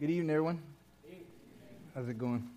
[0.00, 0.62] Good evening, everyone.
[1.94, 2.48] How's it going?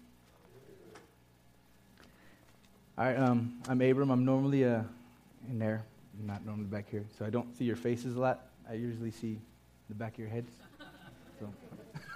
[2.98, 4.12] All right, um, I'm Abram.
[4.12, 4.84] I'm normally uh,
[5.50, 5.84] in there,
[6.18, 8.48] I'm not normally back here, so I don't see your faces a lot.
[8.70, 9.42] I usually see
[9.90, 10.52] the back of your heads.
[11.38, 11.54] So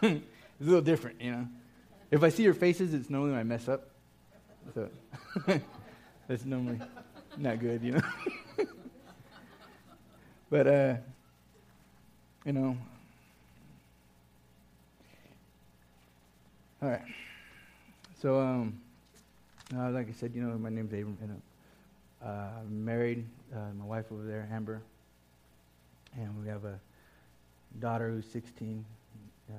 [0.07, 0.21] it's
[0.61, 1.47] a little different, you know.
[2.09, 3.89] If I see your faces, it's normally when I mess up.
[4.73, 4.89] So
[6.29, 6.79] that's normally
[7.36, 8.01] not good, you know.
[10.50, 10.96] but uh,
[12.46, 12.78] you know,
[16.79, 17.01] All right.
[18.21, 18.79] So, um,
[19.75, 21.41] uh, like I said, you know, my name's Abram, and
[22.23, 23.25] uh, I'm married.
[23.51, 24.83] Uh, my wife over there, Amber,
[26.15, 26.79] and we have a
[27.79, 28.85] daughter who's 16,
[29.49, 29.54] uh,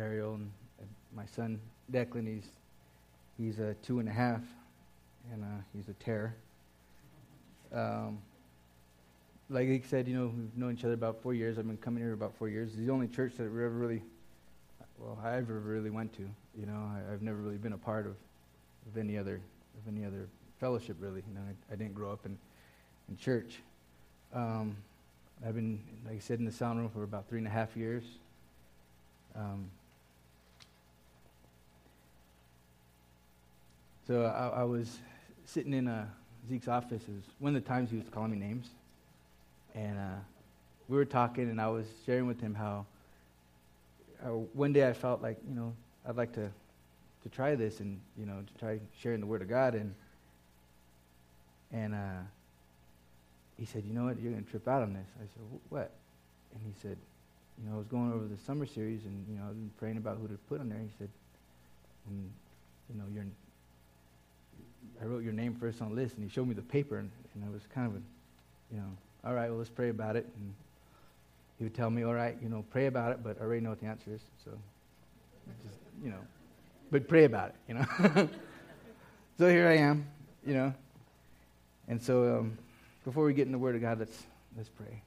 [0.00, 0.50] Ariel, and
[1.14, 1.60] my son
[1.92, 2.26] Declan.
[2.26, 2.48] He's
[3.36, 4.40] he's a two and a half,
[5.30, 5.46] and uh,
[5.76, 6.34] he's a terror.
[7.74, 8.18] Um,
[9.50, 11.58] like he said, you know, we've known each other about four years.
[11.58, 12.70] I've been coming here about four years.
[12.70, 14.00] It's the only church that we ever really,
[14.98, 16.26] well, I ever really went to.
[16.58, 18.14] You know, I, have never really been a part of,
[18.90, 19.40] of any other
[19.78, 20.28] of any other
[20.60, 21.22] fellowship really.
[21.28, 22.38] You know, I, I didn't grow up in
[23.08, 23.60] in church.
[24.34, 24.76] Um,
[25.46, 27.76] I've been, like I said, in the sound room for about three and a half
[27.76, 28.04] years.
[29.34, 29.70] Um,
[34.06, 34.98] so I, I, was
[35.46, 36.06] sitting in uh,
[36.48, 37.02] Zeke's office.
[37.02, 38.68] It was one of the times he was calling me names,
[39.74, 40.20] and uh,
[40.88, 42.86] we were talking, and I was sharing with him how
[44.24, 45.72] uh, one day I felt like you know
[46.08, 46.50] I'd like to,
[47.22, 49.74] to try this and, you know, to try sharing the Word of God.
[49.74, 49.94] And,
[51.72, 52.22] and uh,
[53.58, 55.06] he said, you know what, you're going to trip out on this.
[55.16, 55.90] I said, what?
[56.54, 56.96] And he said,
[57.62, 59.96] you know, I was going over the summer series and, you know, I've been praying
[59.96, 60.78] about who to put on there.
[60.78, 61.08] He said,
[62.08, 62.30] and,
[62.92, 63.24] you know, you're,
[65.00, 66.16] I wrote your name first on the list.
[66.16, 68.00] And he showed me the paper and, and I was kind of, a,
[68.74, 68.88] you know,
[69.24, 70.26] all right, well, let's pray about it.
[70.36, 70.54] And
[71.58, 73.70] he would tell me, all right, you know, pray about it, but I already know
[73.70, 74.20] what the answer is.
[74.44, 74.50] So
[75.64, 76.20] just you know,
[76.90, 77.84] but pray about it, you know.
[79.38, 80.06] so here I am,
[80.44, 80.74] you know.
[81.88, 82.58] And so um,
[83.04, 84.22] before we get in the Word of God, let's,
[84.56, 85.02] let's pray.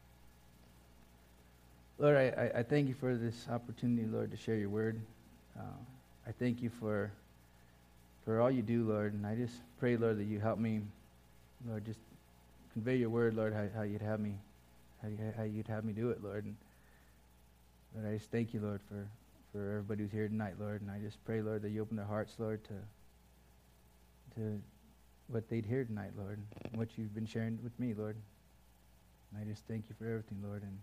[1.98, 5.00] Lord, I, I, thank you for this opportunity, Lord, to share your word.
[5.58, 5.62] Uh,
[6.28, 7.10] I thank you for,
[8.26, 9.14] for all you do, Lord.
[9.14, 10.82] And I just pray, Lord, that you help me,
[11.66, 12.00] Lord, just
[12.74, 14.34] convey your word, Lord, how, how you'd have me,
[15.02, 16.44] how, you, how you'd have me do it, Lord.
[16.44, 16.56] And
[17.96, 19.08] Lord, I just thank you, Lord, for,
[19.56, 20.82] for everybody who's here tonight, Lord.
[20.82, 22.74] And I just pray, Lord, that you open their hearts, Lord, to
[24.36, 24.62] to
[25.28, 28.18] what they'd hear tonight, Lord, and what you've been sharing with me, Lord.
[29.32, 30.62] And I just thank you for everything, Lord.
[30.64, 30.78] And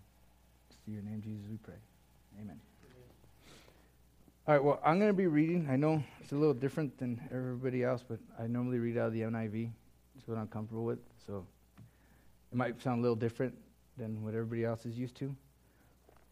[0.87, 1.75] in your name, Jesus, we pray.
[2.41, 2.59] Amen.
[4.49, 5.69] All right, well, I'm going to be reading.
[5.71, 9.13] I know it's a little different than everybody else, but I normally read out of
[9.13, 9.69] the NIV.
[10.17, 10.99] It's what I'm comfortable with.
[11.27, 11.45] So
[12.51, 13.55] it might sound a little different
[13.99, 15.37] than what everybody else is used to.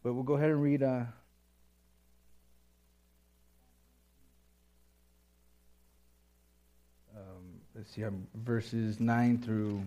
[0.03, 1.05] But we'll go ahead and read uh,
[7.81, 9.83] let's see, um, verses 9 through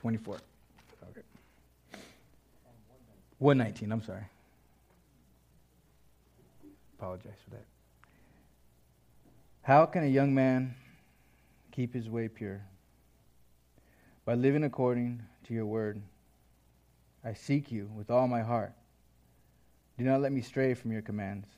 [0.00, 0.36] 24.
[1.10, 1.20] Okay.
[3.36, 4.24] 119, I'm sorry.
[6.98, 7.64] Apologize for that.
[9.60, 10.74] How can a young man
[11.72, 12.62] keep his way pure?
[14.24, 16.00] By living according to your word.
[17.22, 18.72] I seek you with all my heart.
[19.98, 21.48] Do not let me stray from your commands.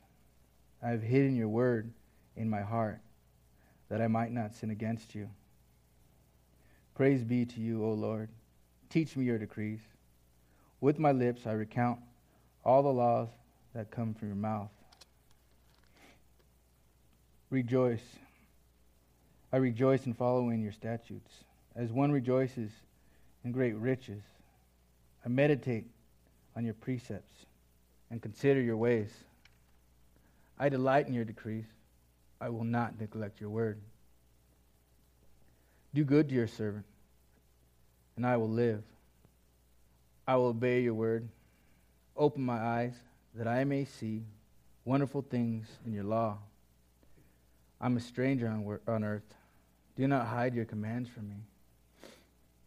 [0.82, 1.92] I have hidden your word
[2.36, 3.00] in my heart
[3.88, 5.28] that I might not sin against you.
[6.94, 8.28] Praise be to you, O Lord.
[8.91, 9.81] Teach me your decrees.
[10.81, 12.00] With my lips I recount
[12.65, 13.28] all the laws
[13.75, 14.71] that come from your mouth.
[17.50, 18.03] Rejoice.
[19.53, 21.32] I rejoice in following your statutes,
[21.75, 22.71] as one rejoices
[23.44, 24.22] in great riches.
[25.25, 25.87] I meditate
[26.56, 27.47] on your precepts
[28.10, 29.10] and consider your ways.
[30.59, 31.65] I delight in your decrees.
[32.41, 33.81] I will not neglect your word.
[35.95, 36.84] Do good to your servant,
[38.16, 38.83] and I will live.
[40.27, 41.28] I will obey your word.
[42.16, 42.95] Open my eyes
[43.34, 44.22] that I may see
[44.84, 46.39] wonderful things in your law.
[47.80, 49.34] I'm a stranger on, on earth.
[49.97, 51.36] Do not hide your commands from me.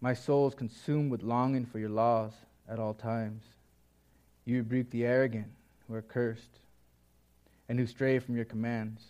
[0.02, 2.34] My soul is consumed with longing for your laws
[2.68, 3.44] at all times.
[4.46, 5.52] You rebuke the arrogant
[5.88, 6.60] who are cursed
[7.70, 9.02] and who stray from your commands.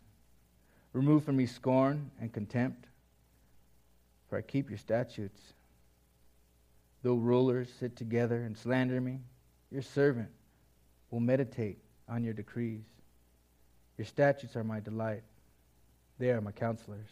[0.94, 2.86] Remove from me scorn and contempt,
[4.30, 5.40] for I keep your statutes.
[7.04, 9.20] Though rulers sit together and slander me,
[9.72, 10.30] your servant
[11.10, 12.84] will meditate on your decrees.
[13.98, 15.24] Your statutes are my delight,
[16.20, 17.08] they are my counselors.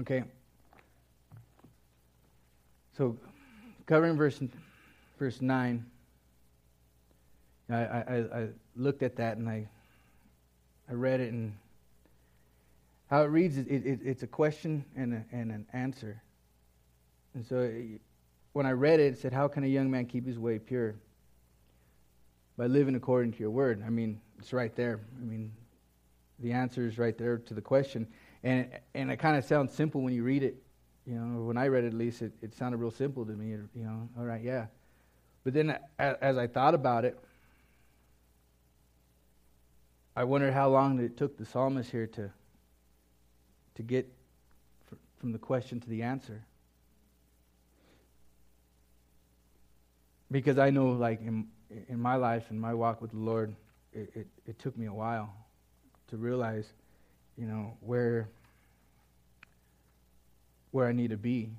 [0.00, 0.24] Okay.
[2.96, 3.16] So,
[3.86, 4.40] covering verse,
[5.18, 5.84] verse 9.
[7.70, 9.66] I, I, I looked at that and I,
[10.92, 11.54] I read it, and
[13.08, 16.22] how it reads, it, it, it's a question and, a, and an answer.
[17.32, 18.02] And so it,
[18.52, 20.96] when I read it, it said, How can a young man keep his way pure?
[22.58, 23.82] By living according to your word.
[23.86, 25.00] I mean, it's right there.
[25.18, 25.50] I mean,
[26.40, 28.06] the answer is right there to the question.
[28.42, 30.62] And and it kind of sounds simple when you read it.
[31.06, 33.48] You know, when I read it, at least, it, it sounded real simple to me.
[33.48, 34.66] You know, all right, yeah.
[35.42, 37.18] But then as I thought about it,
[40.14, 42.30] I wondered how long it took the psalmist here to,
[43.76, 44.12] to get
[45.18, 46.42] from the question to the answer.
[50.30, 51.46] Because I know, like, in,
[51.88, 53.54] in my life, and my walk with the Lord,
[53.92, 55.32] it, it, it took me a while
[56.08, 56.72] to realize,
[57.36, 58.28] you know, where,
[60.72, 61.50] where I need to be.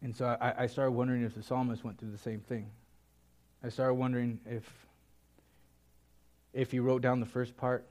[0.00, 2.70] And so I, I started wondering if the psalmist went through the same thing.
[3.62, 4.64] I started wondering if
[6.52, 7.86] if he wrote down the first part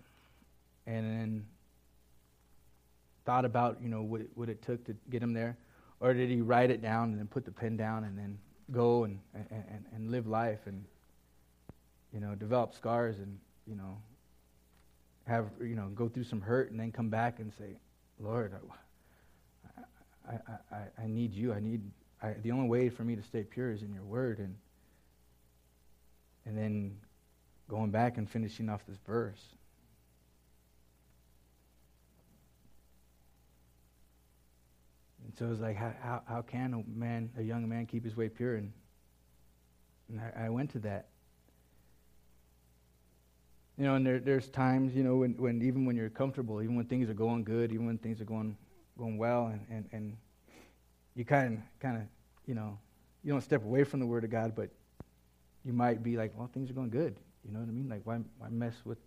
[0.85, 1.45] and then
[3.25, 5.57] thought about you know what it, what it took to get him there,
[5.99, 8.37] or did he write it down and then put the pen down and then
[8.71, 10.83] go and and, and live life and
[12.13, 13.97] you know develop scars and you know
[15.25, 17.77] have you know go through some hurt and then come back and say,
[18.19, 18.53] Lord,
[20.29, 20.35] I I
[20.71, 21.53] I, I need you.
[21.53, 21.81] I need
[22.23, 24.55] I, the only way for me to stay pure is in your word and
[26.47, 26.97] and then
[27.67, 29.43] going back and finishing off this verse.
[35.25, 38.15] And so it's like, how, how, how, can a man, a young man, keep his
[38.15, 38.55] way pure?
[38.55, 38.71] And,
[40.09, 41.07] and I, I went to that.
[43.77, 46.77] You know, and there, there's times, you know, when, when even when you're comfortable, even
[46.77, 48.57] when things are going good, even when things are going
[48.97, 50.17] going well, and, and, and
[51.13, 52.03] you kind of kind of,
[52.47, 52.79] you know,
[53.23, 54.71] you don't step away from the Word of God, but
[55.67, 57.17] you might be like, well, things are going good.
[57.45, 57.89] You know what I mean?
[57.89, 58.99] Like, why, why mess with,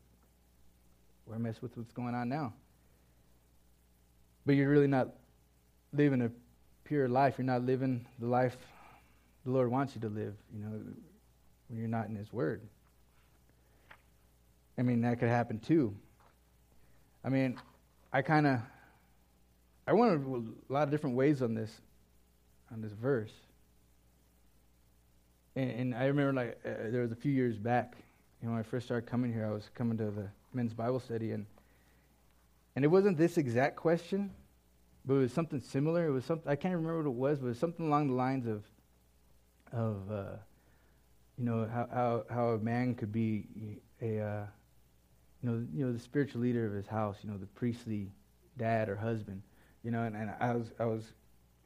[1.24, 2.52] why mess with what's going on now?
[4.44, 5.08] But you're really not
[5.94, 6.30] living a
[6.84, 7.36] pure life.
[7.38, 8.58] You're not living the life
[9.46, 10.34] the Lord wants you to live.
[10.52, 10.70] You know,
[11.68, 12.60] when you're not in His Word.
[14.76, 15.94] I mean, that could happen too.
[17.24, 17.58] I mean,
[18.12, 18.60] I kind of,
[19.86, 21.70] I went a lot of different ways on this,
[22.70, 23.32] on this verse.
[25.56, 27.96] And, and I remember, like, uh, there was a few years back,
[28.40, 31.00] you know, when I first started coming here, I was coming to the men's Bible
[31.00, 31.46] study, and
[32.76, 34.30] and it wasn't this exact question,
[35.04, 36.06] but it was something similar.
[36.06, 38.14] It was something I can't remember what it was, but it was something along the
[38.14, 38.64] lines of
[39.72, 40.36] of uh,
[41.36, 43.46] you know how, how how a man could be
[44.00, 44.46] a uh,
[45.42, 48.10] you know you know the spiritual leader of his house, you know the priestly
[48.56, 49.42] dad or husband,
[49.82, 51.12] you know, and, and I was I was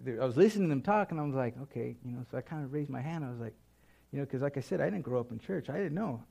[0.06, 2.40] I was listening to them talk, and I was like, okay, you know, so I
[2.40, 3.24] kind of raised my hand.
[3.24, 3.54] I was like,
[4.14, 5.68] you know, because like I said, I didn't grow up in church.
[5.68, 6.22] I didn't know.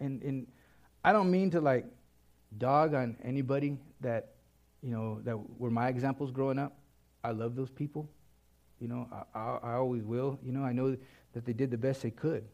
[0.00, 0.46] And, and
[1.02, 1.86] I don't mean to like
[2.58, 4.34] dog on anybody that,
[4.82, 6.76] you know, that were my examples growing up.
[7.24, 8.10] I love those people.
[8.80, 10.38] You know, I, I, I always will.
[10.44, 10.94] You know, I know
[11.32, 12.44] that they did the best they could.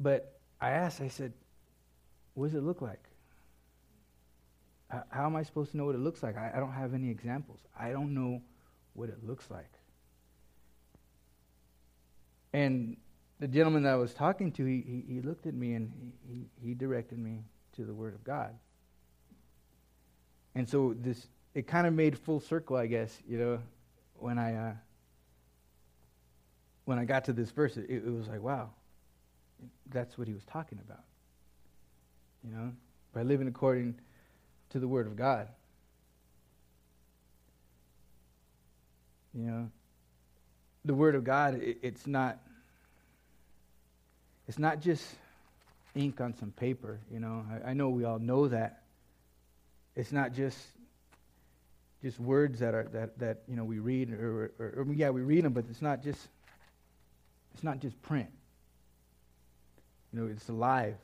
[0.00, 1.34] But I asked, I said,
[2.32, 3.04] what does it look like?
[5.10, 6.38] How am I supposed to know what it looks like?
[6.38, 7.60] I, I don't have any examples.
[7.78, 8.40] I don't know
[8.94, 9.75] what it looks like.
[12.56, 12.96] And
[13.38, 15.92] the gentleman that I was talking to, he, he, he looked at me and
[16.26, 17.44] he, he, directed me
[17.74, 18.54] to the Word of God.
[20.54, 23.58] And so this, it kind of made full circle, I guess, you know,
[24.14, 24.72] when I, uh,
[26.86, 28.70] when I got to this verse, it, it was like, wow,
[29.90, 31.04] that's what he was talking about.
[32.42, 32.72] You know,
[33.12, 33.96] by living according
[34.70, 35.48] to the Word of God.
[39.34, 39.70] You know,
[40.86, 42.38] the Word of God, it, it's not
[44.48, 45.04] it's not just
[45.94, 47.44] ink on some paper, you know.
[47.50, 48.82] I, I know we all know that.
[49.94, 50.58] It's not just
[52.02, 55.22] just words that are that, that you know we read or, or, or yeah we
[55.22, 56.28] read them, but it's not just
[57.54, 58.28] it's not just print.
[60.12, 60.96] You know, it's alive.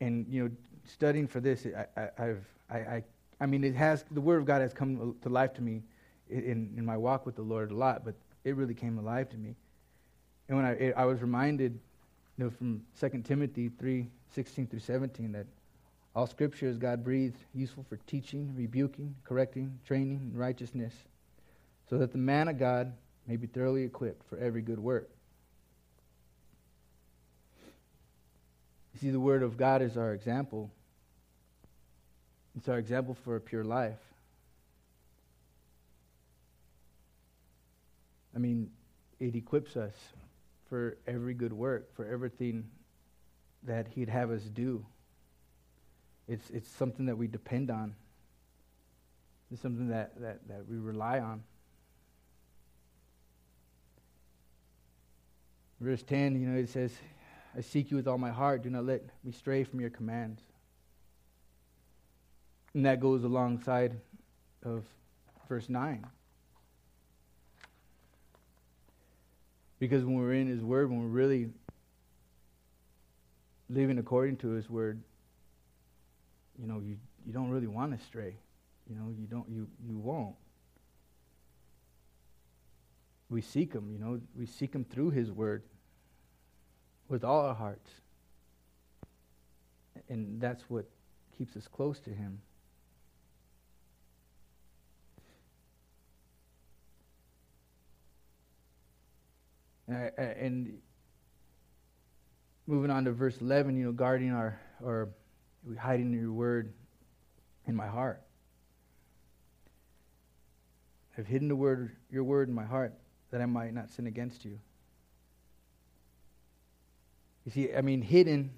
[0.00, 0.50] And you know,
[0.86, 3.04] studying for this, I, I, I've I, I
[3.40, 5.82] I mean, it has the Word of God has come to life to me
[6.30, 9.36] in, in my walk with the Lord a lot, but it really came alive to
[9.36, 9.56] me.
[10.48, 11.78] And when I, I was reminded,
[12.36, 15.46] you know, from 2 Timothy 3, 16 through 17, that
[16.14, 20.94] all scripture is God breathed, useful for teaching, rebuking, correcting, training in righteousness,
[21.88, 22.92] so that the man of God
[23.26, 25.10] may be thoroughly equipped for every good work.
[28.92, 30.70] You see, the Word of God is our example.
[32.56, 33.98] It's our example for a pure life.
[38.36, 38.70] I mean,
[39.18, 39.92] it equips us
[40.68, 42.64] for every good work, for everything
[43.64, 44.84] that He'd have us do.
[46.28, 47.94] It's, it's something that we depend on.
[49.52, 51.42] It's something that, that, that we rely on.
[55.80, 56.92] Verse 10, you know, it says,
[57.56, 58.62] I seek you with all my heart.
[58.62, 60.40] Do not let me stray from your commands.
[62.72, 64.00] And that goes alongside
[64.64, 64.84] of
[65.48, 66.04] verse 9.
[69.84, 71.50] Because when we're in His Word, when we're really
[73.68, 74.98] living according to His Word,
[76.58, 78.36] you know, you, you don't really want to stray.
[78.88, 80.36] You know, you don't you you won't.
[83.28, 85.64] We seek him, you know, we seek him through his word
[87.08, 87.90] with all our hearts.
[90.08, 90.86] And that's what
[91.36, 92.40] keeps us close to him.
[99.86, 100.78] And
[102.66, 105.10] moving on to verse 11, you know, guarding our, or
[105.78, 106.72] hiding your word
[107.66, 108.22] in my heart.
[111.16, 112.94] I've hidden the word, your word in my heart
[113.30, 114.58] that I might not sin against you.
[117.44, 118.50] You see, I mean, hidden,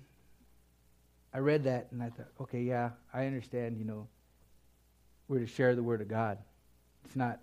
[1.35, 4.07] I read that and I thought, okay, yeah, I understand, you know,
[5.29, 6.39] we're to share the word of God.
[7.05, 7.41] It's not,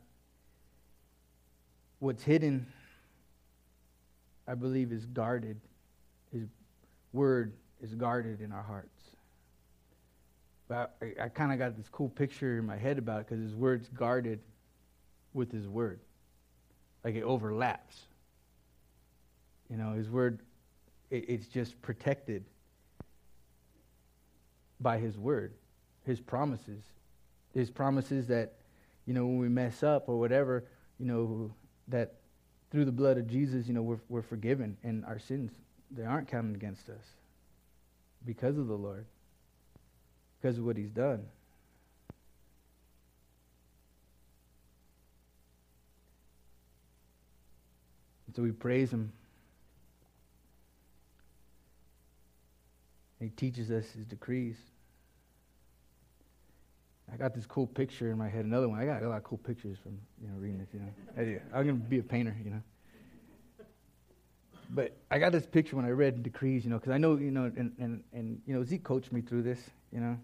[1.99, 2.65] what's hidden,
[4.47, 5.59] I believe, is guarded.
[6.31, 6.47] His
[7.11, 8.89] word is guarded in our hearts.
[10.67, 13.43] But I, I kind of got this cool picture in my head about it because
[13.43, 14.39] his word's guarded
[15.33, 15.99] with his word.
[17.03, 17.97] Like it overlaps.
[19.69, 20.39] You know, his word,
[21.09, 22.45] it, it's just protected
[24.79, 25.53] by his word,
[26.05, 26.83] his promises.
[27.53, 28.53] His promises that,
[29.05, 30.65] you know, when we mess up or whatever,
[30.99, 31.51] you know,
[31.87, 32.15] that
[32.73, 35.51] through the blood of Jesus, you know, we're, we're forgiven and our sins,
[35.91, 37.05] they aren't counted against us
[38.25, 39.05] because of the Lord,
[40.41, 41.23] because of what he's done.
[48.35, 49.13] so we praise him.
[53.19, 54.55] He teaches us his decrees.
[57.11, 58.45] I got this cool picture in my head.
[58.45, 58.79] Another one.
[58.79, 60.69] I got a lot of cool pictures from you know reading this.
[60.73, 62.35] You know, I'm gonna be a painter.
[62.43, 62.61] You know,
[64.69, 66.63] but I got this picture when I read decrees.
[66.63, 69.21] You know, because I know you know, and, and and you know Zeke coached me
[69.21, 69.59] through this.
[69.91, 70.17] You know,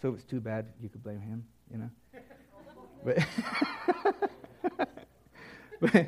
[0.00, 1.44] so it's too bad you could blame him.
[1.70, 1.90] You know,
[3.04, 3.18] but
[5.92, 6.06] but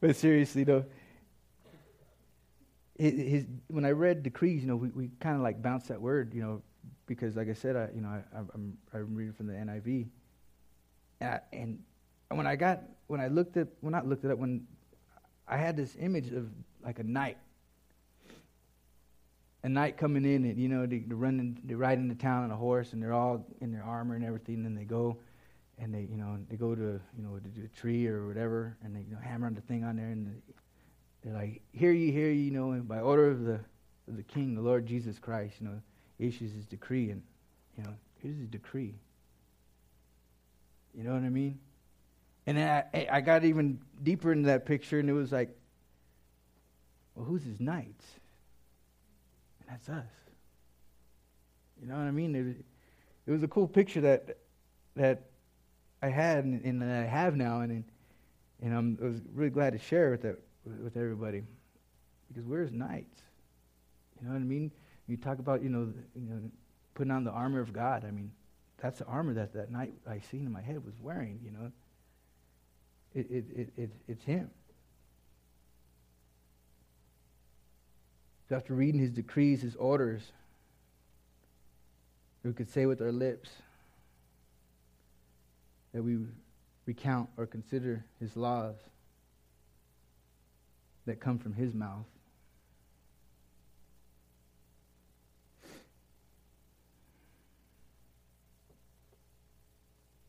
[0.00, 0.84] but seriously though,
[2.98, 6.00] his, his, when I read decrees, you know, we, we kind of like bounced that
[6.00, 6.62] word, you know,
[7.06, 10.06] because like I said, I, you know, I, I'm, I'm reading from the NIV.
[11.20, 11.78] And, I, and
[12.28, 14.66] when I got, when I looked at, when I looked it up, when
[15.46, 16.48] I had this image of
[16.82, 17.38] like a knight,
[19.62, 22.44] a knight coming in and, you know, they, they run, in, they ride into town
[22.44, 25.16] on a horse and they're all in their armor and everything and they go
[25.78, 28.94] and they, you know, they go to, you know, to a tree or whatever, and
[28.94, 30.40] they, you know, hammer on the thing on there, and
[31.22, 33.60] they, are like, "Hear ye, hear ye," you know, and by order of the
[34.06, 35.80] of the King, the Lord Jesus Christ, you know,
[36.18, 37.22] issues his decree, and
[37.76, 37.90] you know,
[38.22, 38.94] here's his decree.
[40.94, 41.58] You know what I mean?
[42.46, 45.50] And then I, I got even deeper into that picture, and it was like,
[47.14, 48.04] well, who's his knights?
[49.60, 50.04] And that's us.
[51.80, 52.34] You know what I mean?
[52.34, 52.64] It,
[53.26, 54.36] it was a cool picture that
[54.96, 55.22] that
[56.02, 57.84] I had and, and I have now, and
[58.62, 61.42] and I'm, I was really glad to share with that with everybody
[62.28, 63.22] because we're his knights.
[64.20, 64.70] You know what I mean?
[65.06, 66.50] You talk about you know you know
[66.94, 68.04] putting on the armor of God.
[68.04, 68.32] I mean,
[68.78, 71.40] that's the armor that that knight I seen in my head was wearing.
[71.44, 71.72] You know,
[73.14, 74.50] it it it, it it's him.
[78.48, 80.22] So after reading his decrees, his orders,
[82.42, 83.50] we could say with our lips
[85.94, 86.18] that we
[86.84, 88.74] recount or consider his laws
[91.06, 92.04] that come from his mouth.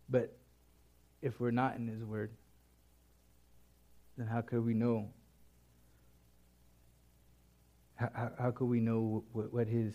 [0.07, 0.37] But
[1.25, 2.31] if we're not in his word,
[4.17, 5.09] then how could we know?
[7.95, 9.93] How, how, how could we know what, what his,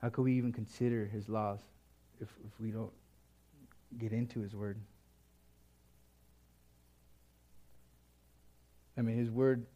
[0.00, 1.58] how could we even consider his laws
[2.20, 2.92] if, if we don't
[3.98, 4.78] get into his word.
[8.96, 9.66] I mean, his word,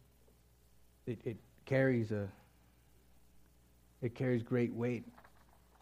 [1.05, 2.29] it, it carries a,
[4.01, 5.03] it carries great weight,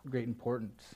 [0.09, 0.95] great importance.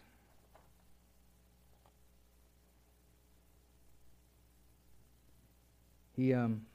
[6.19, 6.65] He, um,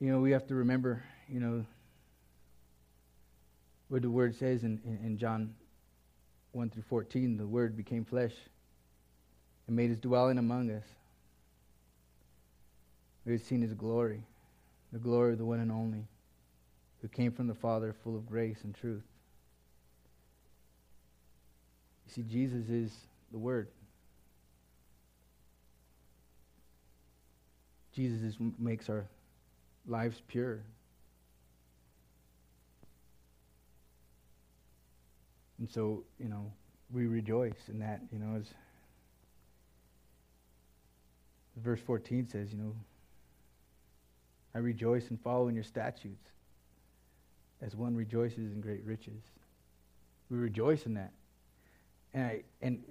[0.00, 1.64] you know, we have to remember, you know,
[3.88, 5.54] what the word says in, in, in John
[6.52, 8.34] 1 through 14 the word became flesh
[9.66, 10.84] and made his dwelling among us.
[13.24, 14.22] We have seen his glory,
[14.92, 16.04] the glory of the one and only,
[17.00, 19.04] who came from the Father full of grace and truth.
[22.06, 22.92] You see, Jesus is
[23.30, 23.68] the Word.
[27.94, 29.04] Jesus is, makes our
[29.86, 30.60] lives pure.
[35.58, 36.50] And so, you know,
[36.92, 38.46] we rejoice in that, you know, as
[41.56, 42.74] verse 14 says, you know,
[44.54, 46.30] I rejoice in following your statutes
[47.62, 49.22] as one rejoices in great riches.
[50.30, 51.12] We rejoice in that.
[52.12, 52.82] And I and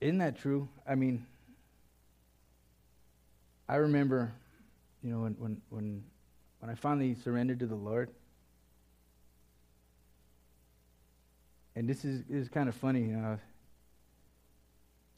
[0.00, 0.68] isn't that true?
[0.86, 1.26] I mean,
[3.68, 4.32] I remember,
[5.02, 6.04] you know, when when when
[6.60, 8.10] when I finally surrendered to the Lord.
[11.74, 13.38] And this is is kind of funny, you know.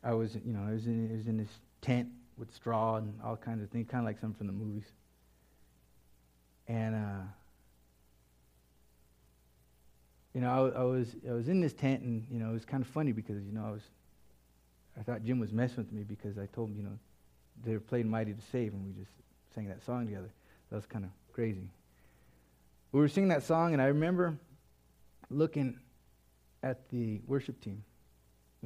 [0.03, 1.51] I was, you know, I was in I was in this
[1.83, 4.85] tent with straw and all kinds of things, kind of like something from the movies.
[6.67, 7.23] And uh,
[10.35, 12.65] you know, I, I, was I was in this tent, and you know, it was
[12.65, 13.83] kind of funny because you know I was
[14.99, 16.99] I thought Jim was messing with me because I told him, you know,
[17.65, 19.13] they were playing "Mighty to Save," and we just
[19.55, 20.31] sang that song together.
[20.71, 21.71] That was kind of crazy.
[22.93, 24.37] We were singing that song, and I remember
[25.31, 25.79] looking
[26.63, 27.85] at the worship team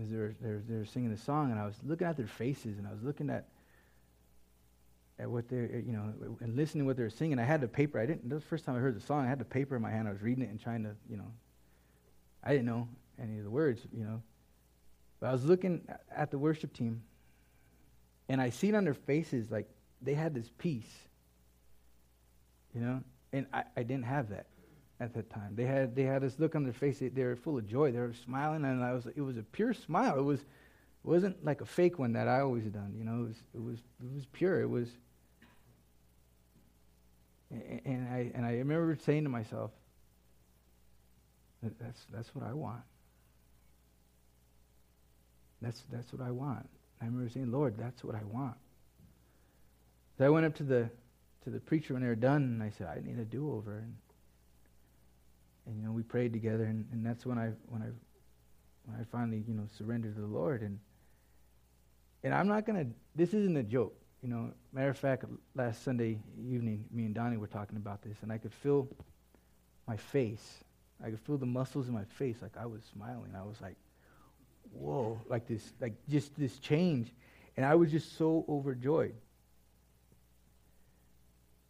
[0.00, 2.16] as they were, they were, they were singing the song, and I was looking at
[2.16, 3.48] their faces, and I was looking at
[5.18, 7.38] at what they, you know, and listening to what they were singing.
[7.38, 8.00] I had the paper.
[8.00, 8.28] I didn't.
[8.28, 9.24] That was the first time I heard the song.
[9.24, 10.08] I had the paper in my hand.
[10.08, 11.30] I was reading it and trying to, you know,
[12.42, 12.88] I didn't know
[13.20, 14.22] any of the words, you know.
[15.20, 17.02] But I was looking at the worship team,
[18.32, 19.68] and I seen on their faces like
[20.00, 20.90] they had this peace,
[22.74, 24.46] you know, and I, I didn't have that
[25.00, 25.54] at that time.
[25.54, 26.98] They had they had this look on their face.
[26.98, 27.92] They, they were full of joy.
[27.92, 29.06] They were smiling, and I was.
[29.14, 30.18] It was a pure smile.
[30.18, 30.46] It was it
[31.02, 32.94] wasn't like a fake one that I always done.
[32.96, 34.62] You know, it was it was it was pure.
[34.62, 34.88] It was.
[37.50, 39.72] And I and I remember saying to myself,
[41.62, 42.80] that's that's what I want.
[45.60, 46.70] That's that's what I want.
[47.02, 48.56] I remember saying, Lord, that's what I want.
[50.16, 50.88] So I went up to the
[51.44, 53.78] to the preacher when they were done, and I said, I need a do-over.
[53.78, 53.96] And,
[55.66, 57.86] and you know, we prayed together, and, and that's when I when I
[58.84, 60.62] when I finally you know surrendered to the Lord.
[60.62, 60.78] And
[62.22, 62.86] and I'm not gonna.
[63.16, 63.96] This isn't a joke.
[64.22, 65.24] You know, matter of fact,
[65.56, 68.86] last Sunday evening, me and Donnie were talking about this, and I could feel
[69.88, 70.62] my face.
[71.04, 73.32] I could feel the muscles in my face, like I was smiling.
[73.36, 73.74] I was like,
[74.72, 77.12] whoa, like this, like just this change.
[77.56, 79.14] And I was just so overjoyed.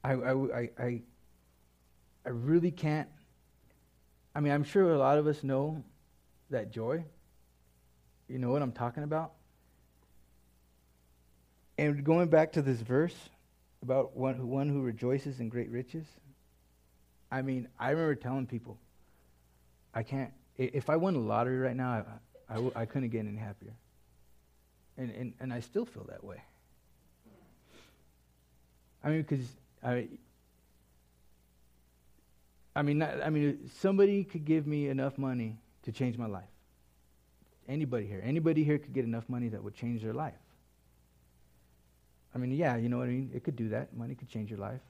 [0.05, 1.03] I, I, I,
[2.25, 3.09] I really can't.
[4.35, 5.83] I mean, I'm sure a lot of us know
[6.51, 7.05] that joy.
[8.29, 9.33] You know what I'm talking about?
[11.79, 13.15] And going back to this verse
[13.83, 16.07] about one, one who rejoices in great riches,
[17.31, 18.79] I mean, I remember telling people,
[19.95, 22.05] I can't, if I won the lottery right now, I,
[22.53, 23.73] I, I couldn't get any happier.
[24.99, 26.43] And, and, and I still feel that way.
[29.03, 29.47] I mean, because
[29.83, 30.09] I,
[32.77, 36.45] I mean, not, I mean, somebody could give me enough money to change my life.
[37.69, 40.35] Anybody here, anybody here could get enough money that would change their life.
[42.35, 43.31] I mean, yeah, you know what I mean?
[43.35, 43.95] It could do that.
[43.97, 44.81] Money could change your life.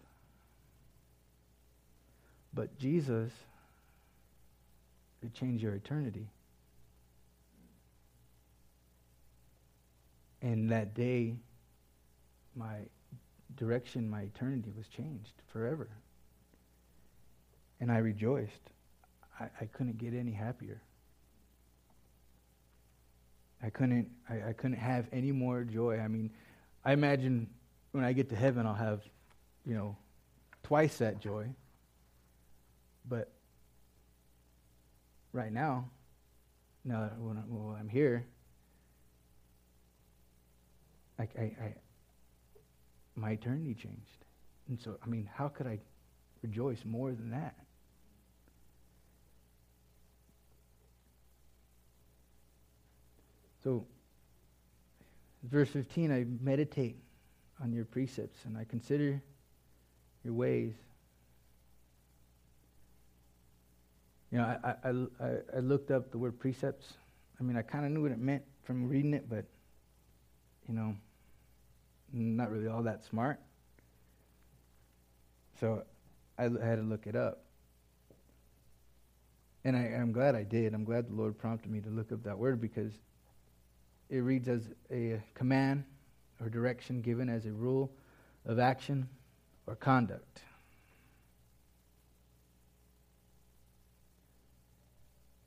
[2.54, 3.30] But Jesus
[5.20, 6.28] could change your eternity.
[10.42, 11.36] And that day,
[12.56, 12.78] my
[13.56, 15.88] direction, my eternity was changed forever.
[17.80, 18.70] And I rejoiced.
[19.40, 20.82] I, I couldn't get any happier.
[23.62, 26.00] I couldn't I, I couldn't have any more joy.
[26.00, 26.30] I mean,
[26.84, 27.48] I imagine
[27.92, 29.02] when I get to heaven, I'll have,
[29.64, 29.96] you know,
[30.64, 31.46] twice that joy.
[33.08, 33.30] But
[35.32, 35.88] right now,
[36.84, 38.26] now when, I, I'm here,
[41.22, 41.74] I, I, I,
[43.16, 44.24] my eternity changed.
[44.68, 45.78] And so, I mean, how could I
[46.42, 47.54] rejoice more than that?
[53.62, 53.86] So,
[55.44, 56.96] Verse 15 I meditate
[57.60, 59.20] on your precepts and I consider
[60.24, 60.74] your ways.
[64.30, 66.94] You know, I, I, I, I looked up the word precepts.
[67.40, 69.44] I mean, I kind of knew what it meant from reading it, but,
[70.68, 70.94] you know,
[72.12, 73.40] not really all that smart.
[75.60, 75.84] So
[76.38, 77.44] I had to look it up.
[79.64, 80.74] And I, am glad I did.
[80.74, 82.92] I'm glad the Lord prompted me to look up that word because
[84.10, 85.84] it reads as a command
[86.40, 87.92] or direction given as a rule
[88.44, 89.08] of action
[89.66, 90.42] or conduct.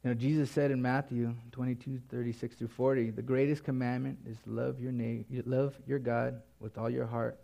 [0.05, 4.79] You know, Jesus said in Matthew 22, 36 through 40, the greatest commandment is love
[4.79, 7.39] your, na- love your God with all your heart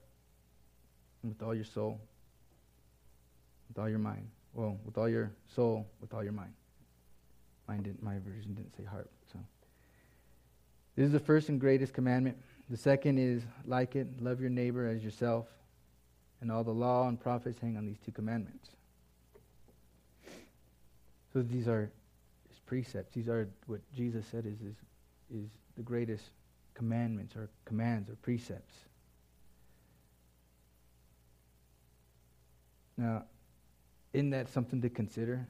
[1.24, 2.00] and with all your soul,
[3.68, 4.28] with all your mind.
[4.54, 6.54] Well, with all your soul, with all your mind.
[7.68, 9.10] Mine didn't, my version didn't say heart.
[9.34, 9.40] So,
[10.96, 12.38] this is the first and greatest commandment.
[12.70, 15.48] The second is like it, love your neighbor as yourself.
[16.42, 18.70] And all the law and prophets hang on these two commandments.
[21.34, 21.90] So these are
[22.72, 23.14] precepts.
[23.14, 24.76] These are what Jesus said is, is,
[25.30, 26.24] is the greatest
[26.74, 28.74] commandments or commands or precepts.
[32.96, 33.26] Now,
[34.14, 35.46] isn't that something to consider?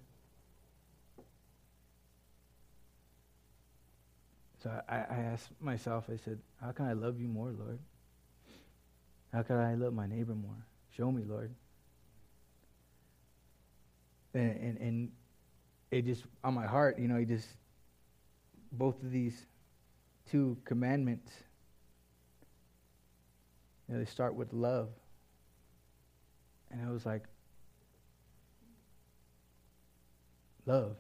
[4.64, 7.78] So I, I asked myself, I said, How can I love you more, Lord?
[9.32, 10.66] How can I love my neighbor more?
[10.98, 11.54] Show me, Lord.
[14.34, 15.12] And, and, and
[15.92, 17.48] it just on my heart, you know, he just
[18.72, 19.46] both of these
[20.30, 21.32] two commandments,
[23.88, 24.90] you know, they start with love.
[26.72, 27.24] And I was like,
[30.66, 30.96] love.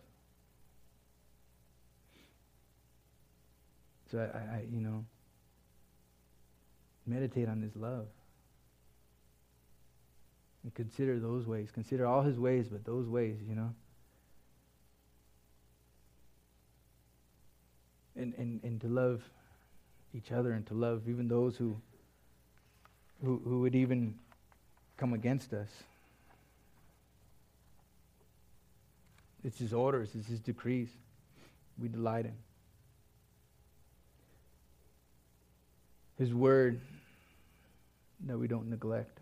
[4.11, 5.05] So I, I, you know,
[7.07, 8.07] meditate on his love.
[10.63, 11.69] And consider those ways.
[11.71, 13.73] Consider all his ways, but those ways, you know.
[18.21, 19.21] And, and, and to love
[20.15, 21.75] each other and to love even those who,
[23.23, 24.15] who, who would even
[24.97, 25.69] come against us.
[29.43, 30.89] It's His orders, it's His decrees.
[31.81, 32.35] We delight in.
[36.19, 36.79] His word
[38.27, 39.17] that we don't neglect.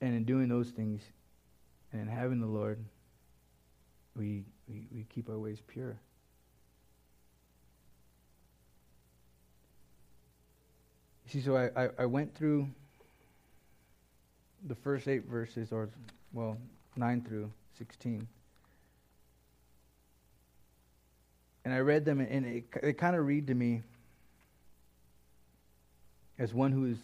[0.00, 1.02] And in doing those things
[1.92, 2.78] and in having the Lord,
[4.16, 5.96] we we, we keep our ways pure.
[11.28, 12.68] See, so I, I, I went through
[14.66, 15.88] the first eight verses, or,
[16.32, 16.56] well,
[16.96, 18.26] 9 through 16.
[21.64, 23.82] And I read them, and it, it kind of read to me
[26.38, 26.98] as one who is,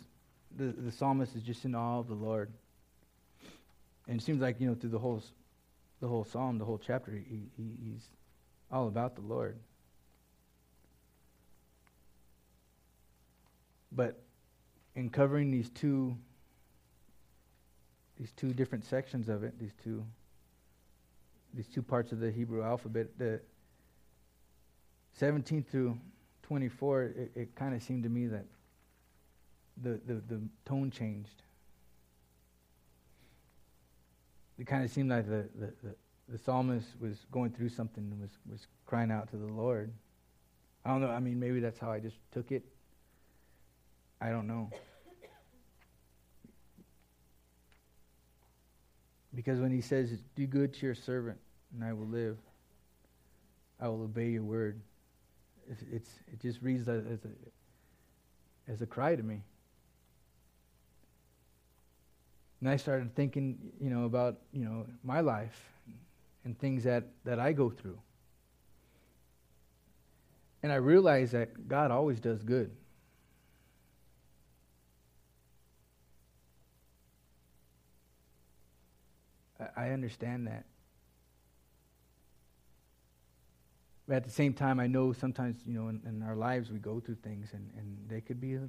[0.56, 2.50] the, the psalmist is just in awe of the Lord.
[4.06, 5.22] And it seems like, you know, through the whole
[6.02, 8.08] the whole psalm, the whole chapter, he, he, he's
[8.72, 9.56] all about the Lord.
[13.92, 14.20] But
[14.96, 16.16] in covering these two
[18.18, 20.04] these two different sections of it, these two
[21.54, 23.40] these two parts of the Hebrew alphabet, the
[25.18, 25.98] 17 through
[26.42, 28.46] 24, it, it kind of seemed to me that
[29.82, 31.42] the, the, the tone changed
[34.62, 35.94] it kind of seemed like the, the, the,
[36.28, 39.92] the, psalmist was going through something and was, was crying out to the Lord.
[40.84, 41.10] I don't know.
[41.10, 42.62] I mean, maybe that's how I just took it.
[44.20, 44.70] I don't know.
[49.34, 51.38] Because when he says, Do good to your servant,
[51.74, 52.38] and I will live,
[53.80, 54.80] I will obey your word,
[55.68, 59.42] it's, it's it just reads as a, as a cry to me.
[62.62, 65.68] And I started thinking, you know, about, you know, my life
[66.44, 67.98] and things that, that I go through.
[70.62, 72.70] And I realized that God always does good.
[79.58, 80.64] I, I understand that.
[84.06, 86.78] But at the same time, I know sometimes, you know, in, in our lives we
[86.78, 88.68] go through things and, and they could be a,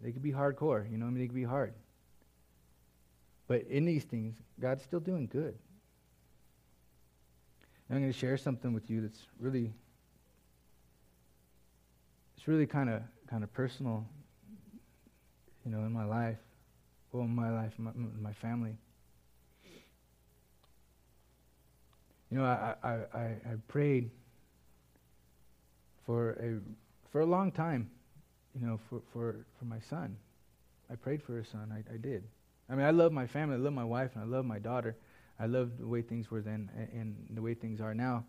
[0.00, 1.74] they could be hardcore, you know, I mean, they could be hard.
[3.46, 5.54] But in these things, God's still doing good.
[7.88, 9.72] And I'm going to share something with you that's really,
[12.36, 14.06] it's really kind of kind of personal,
[15.64, 16.38] you know, in my life,
[17.12, 18.76] well, in my life, my, my family.
[22.30, 24.10] You know, I, I, I, I prayed
[26.06, 26.60] for a
[27.14, 27.88] for a long time,
[28.58, 30.16] you know, for, for, for my son.
[30.90, 31.72] I prayed for his son.
[31.72, 32.24] I, I did.
[32.68, 34.96] I mean, I love my family, I love my wife, and I love my daughter.
[35.38, 38.24] I love the way things were then and the way things are now.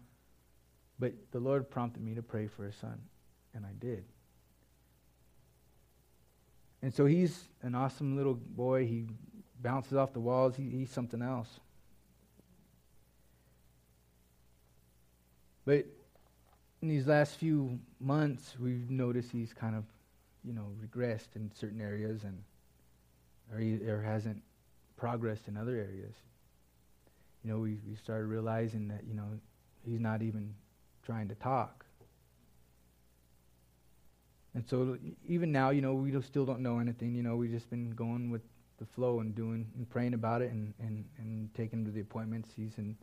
[0.98, 3.00] But the Lord prompted me to pray for a son,
[3.54, 4.06] and I did.
[6.82, 8.86] And so he's an awesome little boy.
[8.86, 9.08] He
[9.62, 10.56] bounces off the walls.
[10.56, 11.60] He, he's something else.
[15.66, 15.86] But
[16.82, 19.86] in these last few months, we've noticed he's kind of,
[20.44, 22.44] you know, regressed in certain areas and
[23.52, 24.42] or, or hasn't
[24.98, 26.14] progressed in other areas.
[27.44, 29.28] You know, we, we started realizing that, you know,
[29.84, 30.54] he's not even
[31.04, 31.86] trying to talk.
[34.56, 37.14] And so even now, you know, we still don't know anything.
[37.14, 38.42] You know, we've just been going with
[38.80, 42.00] the flow and doing and praying about it and, and, and taking him to the
[42.00, 42.50] appointments.
[42.56, 42.96] He's in,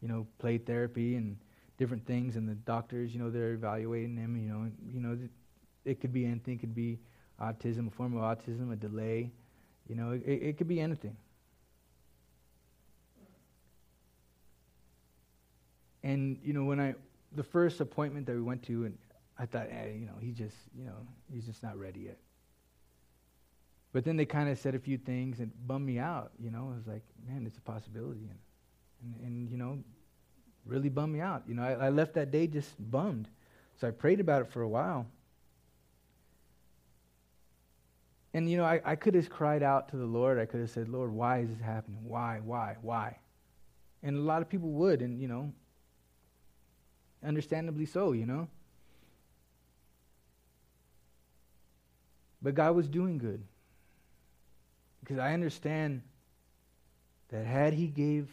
[0.00, 1.36] you know, play therapy and
[1.76, 4.36] different things, and the doctors, you know, they're evaluating him.
[4.36, 5.18] You know, you know,
[5.84, 6.54] it could be anything.
[6.54, 7.00] It could be
[7.40, 9.32] autism, a form of autism, a delay.
[9.88, 11.16] You know, it, it could be anything.
[16.02, 16.94] And you know, when I
[17.34, 18.98] the first appointment that we went to, and
[19.38, 22.18] I thought, eh, you know, he just, you know, he's just not ready yet.
[23.92, 26.32] But then they kind of said a few things and bummed me out.
[26.38, 28.38] You know, I was like, man, it's a possibility, and
[29.02, 29.78] and, and you know,
[30.64, 31.42] really bummed me out.
[31.46, 33.28] You know, I, I left that day just bummed.
[33.80, 35.06] So I prayed about it for a while.
[38.34, 40.38] And, you know, I, I could have cried out to the Lord.
[40.38, 41.98] I could have said, Lord, why is this happening?
[42.04, 43.18] Why, why, why?
[44.02, 45.52] And a lot of people would, and, you know,
[47.24, 48.48] understandably so, you know.
[52.40, 53.42] But God was doing good.
[55.00, 56.02] Because I understand
[57.28, 58.28] that had He gave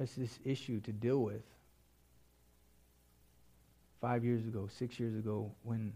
[0.00, 1.42] us this issue to deal with
[4.00, 5.92] five years ago, six years ago, when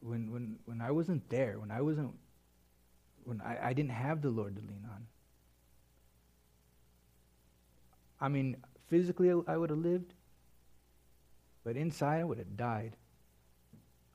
[0.00, 2.14] when when when I wasn't there, when I wasn't
[3.24, 5.06] when I, I didn't have the Lord to lean on.
[8.20, 8.56] I mean,
[8.88, 10.12] physically I would have lived,
[11.64, 12.96] but inside I would have died.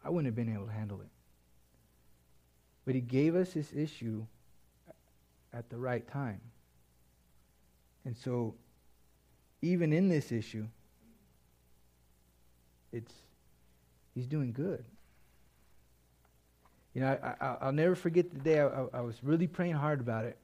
[0.04, 1.10] I wouldn't have been able to handle it.
[2.86, 4.26] But he gave us this issue
[5.52, 6.42] at the right time.
[8.06, 8.54] And so,
[9.64, 10.68] even in this issue,
[12.92, 13.14] it's
[14.14, 14.86] he's doing good.
[16.96, 20.00] You know, I, will never forget the day I, I, I, was really praying hard
[20.00, 20.38] about it.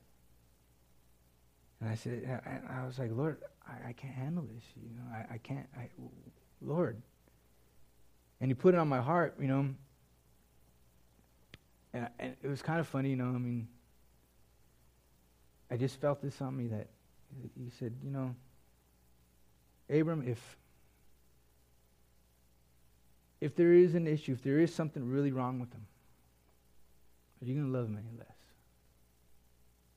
[1.79, 4.63] And I said, and I was like, Lord, I, I can't handle this.
[4.75, 5.87] You know, I, I can't, I,
[6.61, 7.01] Lord.
[8.41, 9.69] And he put it on my heart, you know.
[11.93, 13.69] And, and it was kind of funny, you know, I mean,
[15.71, 16.89] I just felt this on me that
[17.55, 18.35] he said, you know,
[19.89, 20.57] Abram, if
[23.39, 25.85] if there is an issue, if there is something really wrong with him,
[27.41, 28.27] are you going to love him any less?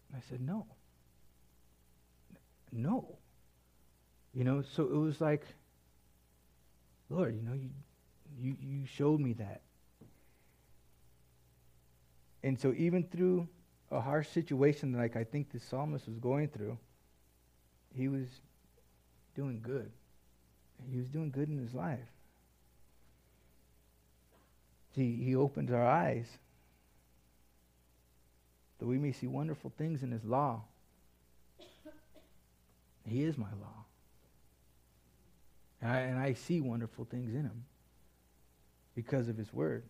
[0.09, 0.67] And I said, no.
[2.73, 3.19] No.
[4.33, 5.45] You know, so it was like,
[7.11, 7.71] Lord, you know, you,
[8.39, 9.61] you, you showed me that.
[12.43, 13.49] And so even through
[13.91, 16.77] a harsh situation like I think the psalmist was going through,
[17.95, 18.27] he was
[19.35, 19.91] doing good.
[20.91, 21.99] He was doing good in his life.
[24.95, 26.27] See, he opens our eyes
[28.79, 30.63] that we may see wonderful things in his law.
[33.07, 33.85] He is my law.
[35.83, 37.65] And I, and I see wonderful things in him
[38.95, 39.85] because of his word.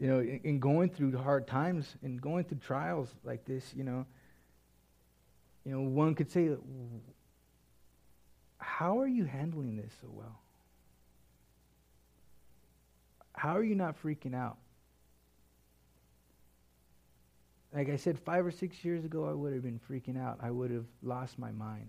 [0.00, 3.84] you know, in, in, going through hard times and going through trials like this, you
[3.84, 4.06] know,
[5.64, 6.50] you know, one could say,
[8.56, 10.40] how are you handling this so well?
[13.40, 14.58] How are you not freaking out?
[17.72, 20.40] Like I said, five or six years ago, I would have been freaking out.
[20.42, 21.88] I would have lost my mind.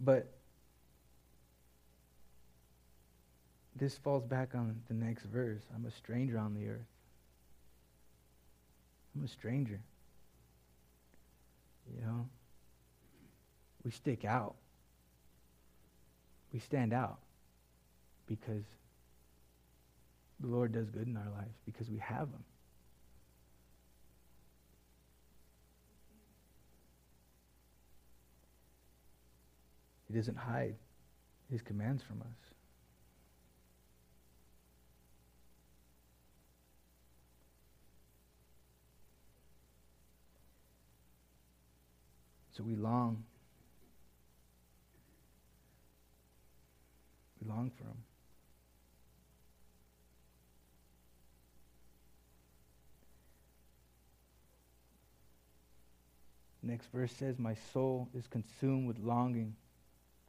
[0.00, 0.32] But
[3.76, 5.62] this falls back on the next verse.
[5.76, 6.88] I'm a stranger on the earth.
[9.16, 9.80] I'm a stranger.
[11.94, 12.28] You know?
[13.84, 14.56] We stick out.
[16.52, 17.18] We stand out
[18.26, 18.64] because
[20.40, 22.44] the Lord does good in our lives, because we have Him.
[30.06, 30.76] He doesn't hide
[31.50, 32.26] His commands from us.
[42.56, 43.24] So we long.
[47.48, 47.96] long for him.
[56.62, 59.54] Next verse says, My soul is consumed with longing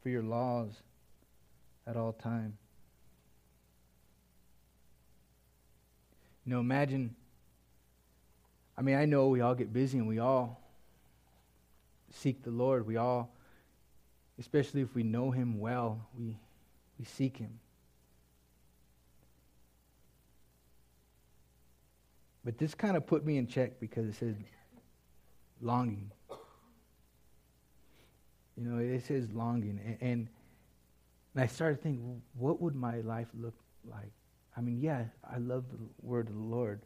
[0.02, 0.72] for your laws
[1.86, 2.58] at all time.
[6.46, 7.16] You know, imagine,
[8.78, 10.62] I mean, I know we all get busy and we all
[12.12, 12.88] seek the Lord.
[12.88, 13.36] We all,
[14.40, 16.38] especially if we know Him well, we
[17.00, 17.60] we seek Him.
[22.44, 24.36] But this kind of put me in check because it says
[25.62, 26.12] longing.
[28.58, 29.80] You know, it says longing.
[29.86, 30.28] And, and,
[31.34, 33.56] and I started thinking, what would my life look
[33.90, 34.12] like?
[34.58, 36.82] I mean, yeah, I love the word of the Lord.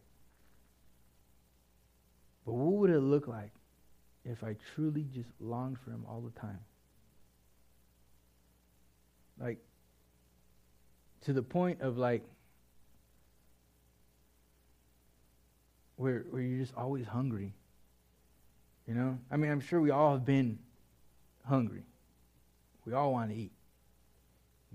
[2.45, 3.51] But what would it look like
[4.25, 6.59] if I truly just longed for him all the time?
[9.39, 9.59] Like,
[11.23, 12.23] to the point of like,
[15.95, 17.53] where, where you're just always hungry.
[18.87, 19.17] You know?
[19.31, 20.59] I mean, I'm sure we all have been
[21.45, 21.83] hungry.
[22.85, 23.51] We all want to eat.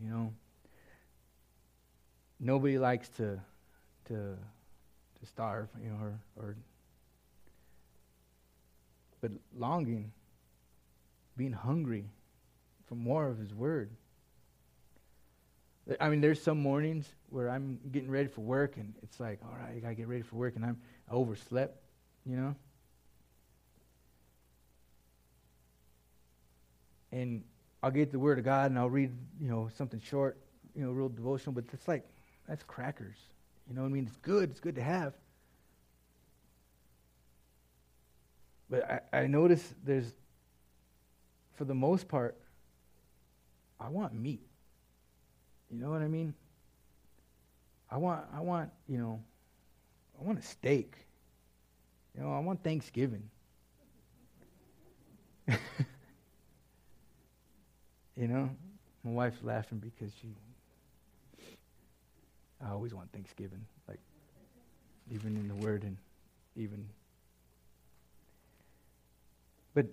[0.03, 0.33] You know?
[2.41, 3.41] Nobody likes to
[4.07, 4.37] to
[5.21, 6.57] to starve, you know, or, or
[9.21, 10.13] but longing,
[11.37, 12.05] being hungry
[12.87, 13.91] for more of his word.
[16.01, 19.57] I mean, there's some mornings where I'm getting ready for work, and it's like, all
[19.59, 20.77] right, I gotta get ready for work, and I'm
[21.11, 21.77] I overslept,
[22.27, 22.55] you know.
[27.11, 27.43] And
[27.83, 30.37] I'll get the word of God, and I'll read, you know, something short,
[30.75, 32.05] you know, real devotional, but it's like
[32.47, 33.17] that's crackers.
[33.69, 34.07] You know what I mean?
[34.07, 34.51] It's good.
[34.51, 35.15] It's good to have.
[38.71, 40.13] But I, I notice there's,
[41.55, 42.37] for the most part,
[43.81, 44.48] I want meat.
[45.71, 46.35] You know what I mean?
[47.91, 49.21] I want, I want, you know,
[50.21, 50.95] I want a steak.
[52.17, 53.23] You know, I want Thanksgiving.
[55.49, 55.57] you
[58.17, 58.51] know,
[59.05, 60.29] my wife's laughing because she
[62.65, 64.01] I always want Thanksgiving, like
[65.11, 65.97] even in the Word and
[66.57, 66.89] even.
[69.75, 69.87] But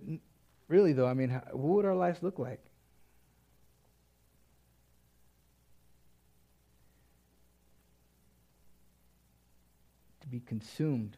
[0.67, 2.59] really, though, I mean, how, what would our lives look like?
[10.35, 11.15] Be consumed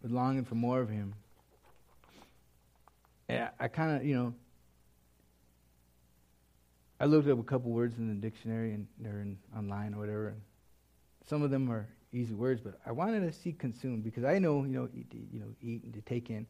[0.00, 1.14] with longing for more of Him.
[3.28, 4.34] And I, I kind of, you know,
[6.98, 10.28] I looked up a couple words in the dictionary and they're in, online or whatever.
[10.28, 10.40] And
[11.26, 14.64] some of them are easy words, but I wanted to see consumed because I know,
[14.64, 16.46] you know, eat, you know, eat and to take in.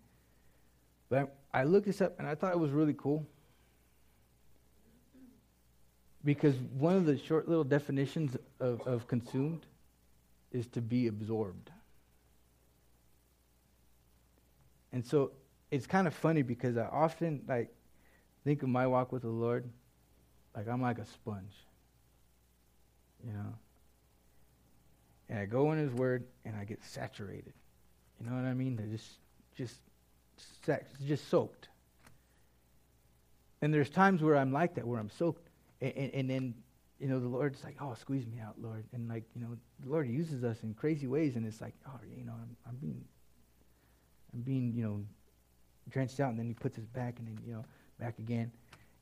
[1.09, 3.27] But I, I looked this up and I thought it was really cool
[6.25, 9.67] because one of the short little definitions of, of consumed
[10.53, 11.71] is to be absorbed.
[14.93, 15.33] And so
[15.71, 17.75] it's kind of funny because I often like
[18.45, 19.69] think of my walk with the Lord
[20.57, 21.55] like I'm like a sponge.
[23.25, 23.55] You know,
[25.29, 27.53] and I go in His Word and I get saturated.
[28.21, 28.77] You know what I mean?
[28.77, 29.11] They're just,
[29.57, 29.77] just,
[31.07, 31.69] just soaked.
[33.61, 35.49] And there's times where I'm like that, where I'm soaked,
[35.81, 36.55] and, and, and then
[36.99, 38.85] you know, the Lord's like, oh, squeeze me out, Lord.
[38.93, 42.01] And like, you know, the Lord uses us in crazy ways, and it's like, oh,
[42.17, 43.05] you know, I'm, I'm being,
[44.35, 45.05] I'm being, you know,
[45.91, 47.65] drenched out, and then He puts us back, and then, you know,
[47.99, 48.51] back again.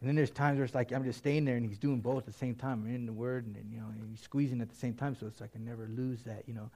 [0.00, 2.18] And then there's times where it's like I'm just staying there and he's doing both
[2.18, 2.84] at the same time.
[2.86, 5.16] I'm in the word and then, you know, and he's squeezing at the same time,
[5.18, 6.70] so it's like I never lose that, you know.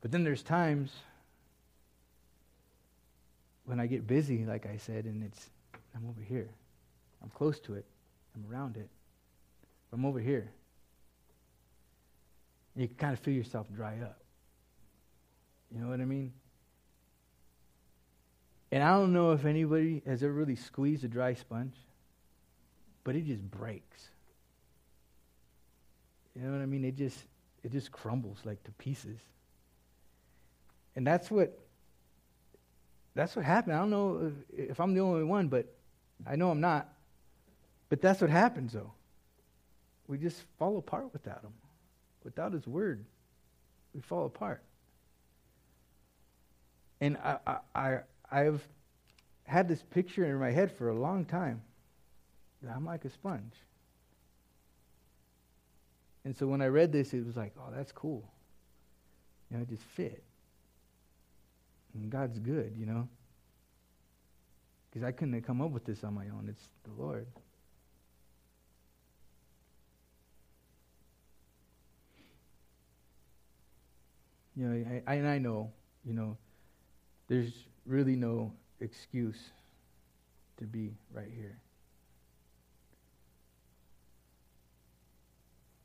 [0.00, 0.92] But then there's times
[3.64, 5.50] when I get busy, like I said, and it's
[5.94, 6.48] I'm over here.
[7.22, 7.84] I'm close to it.
[8.34, 8.88] I'm around it.
[9.92, 10.50] I'm over here.
[12.74, 14.18] And you can kind of feel yourself dry up.
[15.72, 16.32] You know what I mean?
[18.70, 21.74] And I don't know if anybody has ever really squeezed a dry sponge
[23.08, 24.08] but it just breaks.
[26.36, 26.84] You know what I mean?
[26.84, 27.18] It just
[27.64, 29.18] it just crumbles like to pieces.
[30.94, 31.58] And that's what
[33.14, 33.76] that's what happened.
[33.76, 35.72] I don't know if, if I'm the only one, but
[36.26, 36.86] I know I'm not.
[37.88, 38.92] But that's what happens though.
[40.06, 41.54] We just fall apart without him.
[42.24, 43.06] Without his word,
[43.94, 44.62] we fall apart.
[47.00, 47.98] And I, I, I,
[48.30, 48.66] I've
[49.44, 51.62] had this picture in my head for a long time.
[52.62, 53.54] That I'm like a sponge.
[56.24, 58.28] And so when I read this, it was like, oh, that's cool.
[59.50, 60.22] You know, it just fit.
[61.94, 63.08] And God's good, you know.
[64.90, 66.46] Because I couldn't have come up with this on my own.
[66.48, 67.26] It's the Lord.
[74.56, 75.70] You know, I, I, and I know,
[76.04, 76.36] you know,
[77.28, 77.52] there's
[77.88, 79.38] really no excuse
[80.58, 81.58] to be right here.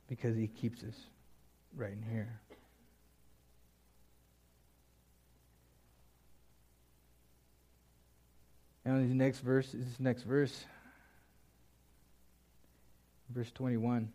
[0.06, 0.94] Because he keeps us
[1.74, 2.40] right in here.
[8.84, 10.66] And this next verse, this next verse,
[13.30, 14.12] verse 21.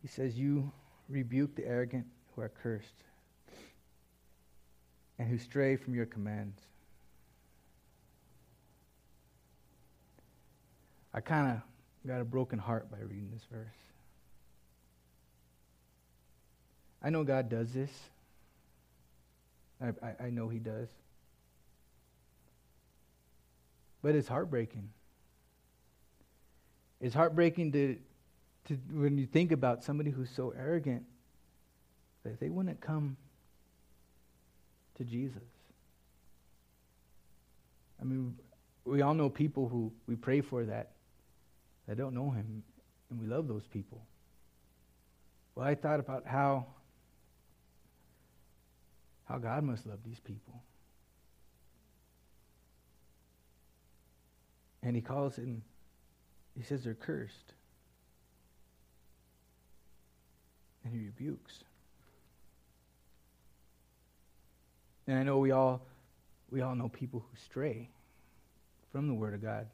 [0.00, 0.70] He says, You
[1.08, 3.04] rebuke the arrogant who are cursed
[5.18, 6.60] and who stray from your commands.
[11.12, 13.68] I kind of got a broken heart by reading this verse.
[17.00, 17.90] I know God does this.
[19.80, 20.88] I, I, I know He does.
[24.02, 24.90] But it's heartbreaking.
[27.00, 27.96] It's heartbreaking to,
[28.66, 31.04] to when you think about somebody who's so arrogant
[32.24, 33.16] that they wouldn't come
[34.96, 35.42] to Jesus.
[38.00, 38.36] I mean,
[38.84, 40.90] we all know people who we pray for that
[41.86, 42.62] that don't know him,
[43.10, 44.02] and we love those people.
[45.54, 46.66] Well, I thought about how
[49.24, 50.62] how God must love these people.
[54.82, 55.62] And he calls him,
[56.54, 57.54] he says they're cursed.
[60.84, 61.64] And he rebukes.
[65.06, 65.86] And I know we all
[66.50, 67.90] we all know people who stray
[68.92, 69.66] from the word of God.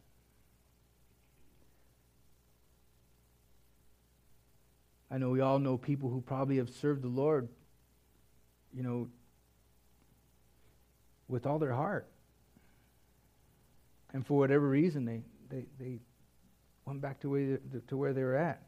[5.11, 7.49] I know we all know people who probably have served the Lord,
[8.73, 9.09] you know,
[11.29, 12.09] with all their heart.
[14.13, 15.99] And for whatever reason, they, they, they
[16.85, 17.59] went back to where,
[17.89, 18.63] to where they were at.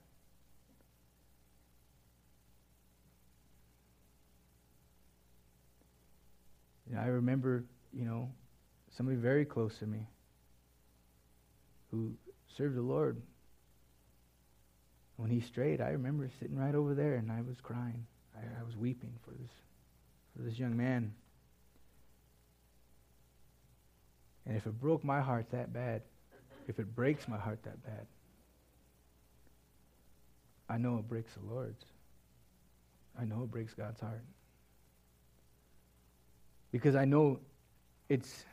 [6.98, 8.30] I remember, you know,
[8.96, 10.08] somebody very close to me
[11.90, 12.14] who
[12.56, 13.20] served the Lord.
[15.16, 18.06] When he strayed, I remember sitting right over there and I was crying.
[18.36, 19.50] I, I was weeping for this,
[20.36, 21.14] for this young man.
[24.46, 26.02] And if it broke my heart that bad,
[26.66, 28.06] if it breaks my heart that bad,
[30.68, 31.84] I know it breaks the Lord's.
[33.18, 34.24] I know it breaks God's heart.
[36.72, 37.38] Because I know
[38.08, 38.44] it's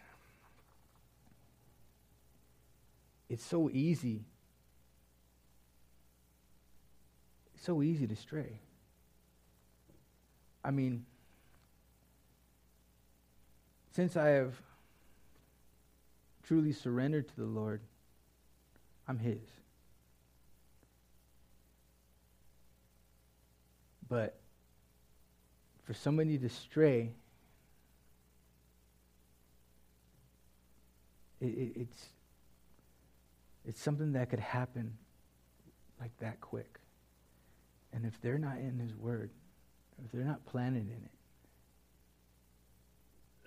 [3.30, 4.26] it's so easy.
[7.55, 8.59] It's so easy to stray.
[10.63, 11.05] I mean,
[13.91, 14.55] since I have
[16.43, 17.82] truly surrendered to the Lord,
[19.07, 19.38] I'm His.
[24.09, 24.39] But
[25.84, 27.11] for somebody to stray
[31.41, 32.05] it, it, it's
[33.67, 34.97] it's something that could happen
[35.99, 36.79] like that quick.
[37.93, 39.29] And if they're not in His Word,
[40.03, 41.09] if they're not planted in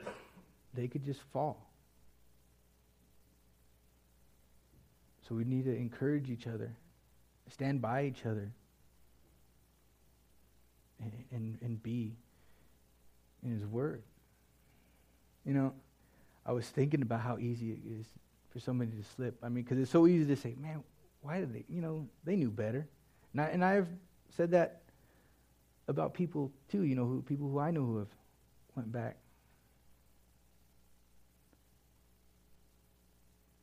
[0.07, 0.15] it,
[0.75, 1.69] they could just fall.
[5.29, 6.75] So we need to encourage each other,
[7.51, 8.51] stand by each other,
[11.01, 12.17] and, and, and be
[13.43, 14.03] in His Word.
[15.45, 15.73] You know,
[16.45, 18.07] I was thinking about how easy it is
[18.51, 19.39] for somebody to slip.
[19.43, 20.83] I mean, because it's so easy to say, man,
[21.23, 22.87] why did they, you know, they knew better.
[23.33, 23.89] And, I, and I've
[24.37, 24.83] said that
[25.89, 28.09] about people too, you know, who, people who I know who have
[28.75, 29.17] went back.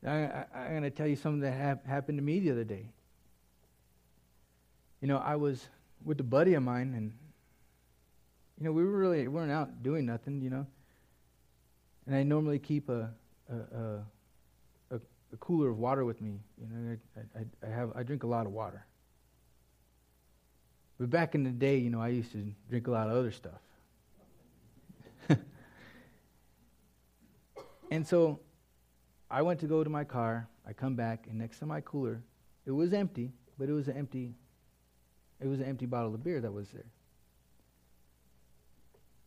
[0.06, 2.86] I, I'm going to tell you something that hap- happened to me the other day.
[5.02, 5.68] You know, I was
[6.04, 7.12] with a buddy of mine, and
[8.58, 10.66] you know, we were really weren't out doing nothing, you know.
[12.06, 13.10] And I normally keep a
[13.50, 14.04] a,
[14.90, 15.00] a,
[15.32, 16.40] a cooler of water with me.
[16.60, 18.84] You know, I, I, I have I drink a lot of water.
[20.98, 23.30] But back in the day, you know, I used to drink a lot of other
[23.30, 23.60] stuff.
[27.90, 28.40] and so
[29.30, 30.48] I went to go to my car.
[30.66, 32.20] I come back, and next to my cooler,
[32.66, 34.34] it was empty, but it was an empty,
[35.40, 36.90] it was an empty bottle of beer that was there.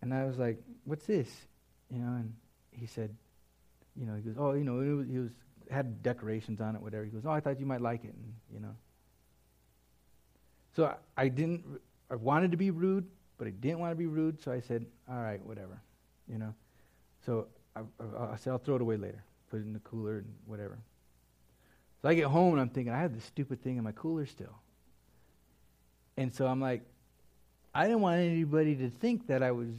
[0.01, 1.29] And I was like, "What's this?"
[1.89, 2.33] You know, and
[2.77, 3.15] he said,
[3.95, 5.31] you know, he goes, oh, you know, was, he was
[5.69, 7.03] had decorations on it, whatever.
[7.03, 8.75] He goes, oh, I thought you might like it, and you know.
[10.75, 11.63] So I, I didn't.
[12.09, 13.05] I wanted to be rude,
[13.37, 14.41] but I didn't want to be rude.
[14.41, 15.81] So I said, all right, whatever,
[16.27, 16.53] you know.
[17.25, 19.23] So I, I, I said, I'll throw it away later.
[19.49, 20.79] Put it in the cooler and whatever.
[22.01, 24.25] So I get home and I'm thinking, I have this stupid thing in my cooler
[24.25, 24.55] still.
[26.17, 26.81] And so I'm like,
[27.73, 29.69] I didn't want anybody to think that I was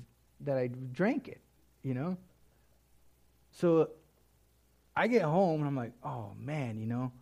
[0.41, 1.41] that I drank it,
[1.83, 2.17] you know.
[3.55, 3.91] So
[4.97, 7.13] I get home and I'm like, oh man, you know,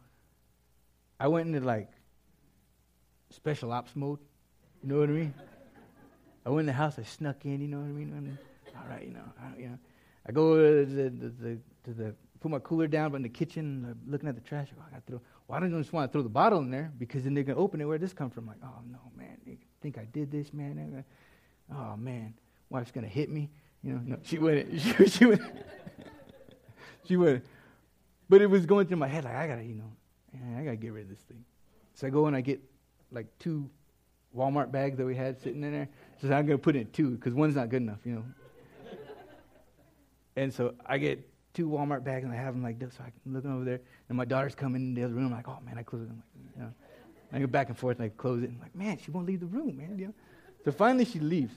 [1.20, 1.90] I went into like
[3.30, 4.18] special ops mode.
[4.82, 5.34] You know what I mean?
[6.44, 7.60] I went in the house, I snuck in.
[7.60, 8.38] You know what I mean?
[8.76, 9.78] All right, you know, I, you know,
[10.26, 13.28] I go to the, the, the, to the put my cooler down, but in the
[13.28, 14.68] kitchen, looking at the trash.
[14.76, 15.20] Oh, I, go, I got to throw.
[15.46, 17.58] Well, I don't just want to throw the bottle in there because then they're gonna
[17.58, 17.84] open it.
[17.84, 18.46] Where this come from?
[18.46, 21.04] Like, oh no, man, they think I did this, man.
[21.70, 22.34] Oh man,
[22.70, 23.50] wife's gonna hit me.
[23.82, 24.80] You know, no, she wouldn't.
[24.80, 25.40] She, she would.
[27.06, 27.42] She would.
[28.28, 30.92] But it was going through my head like I gotta, you know, I gotta get
[30.92, 31.44] rid of this thing.
[31.94, 32.60] So I go and I get
[33.10, 33.68] like two
[34.36, 35.88] Walmart bags that we had sitting in there.
[36.20, 38.24] So I'm gonna put in two because one's not good enough, you know.
[40.36, 42.94] and so I get two Walmart bags and I have them like this.
[42.96, 45.26] So I'm looking over there, and my daughter's coming in the other room.
[45.26, 46.10] I'm like, oh man, I close it.
[46.10, 46.72] I'm like, you know.
[47.32, 48.50] I go back and forth and I close it.
[48.50, 49.98] I'm like, man, she won't leave the room, man.
[49.98, 50.14] You know?
[50.64, 51.54] So finally she leaves.